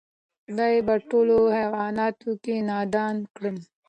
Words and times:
خدای 0.45 0.75
په 0.87 0.95
ټولوحیوانانو 1.09 2.31
کی 2.43 2.55
نادان 2.69 3.15
کړم 3.35 3.57